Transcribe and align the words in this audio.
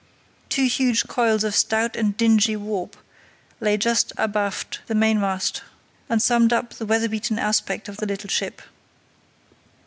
Two 0.49 0.65
huge 0.65 1.07
coils 1.07 1.43
of 1.43 1.53
stout 1.55 1.95
and 1.95 2.17
dingy 2.17 2.55
warp 2.55 2.97
lay 3.59 3.77
just 3.77 4.13
abaft 4.17 4.79
the 4.87 4.95
mainmast, 4.95 5.61
and 6.09 6.19
summed 6.23 6.51
up 6.51 6.73
the 6.73 6.87
weather 6.87 7.07
beaten 7.07 7.37
aspect 7.37 7.87
of 7.87 7.97
the 7.97 8.07
little 8.07 8.27
ship. 8.31 8.63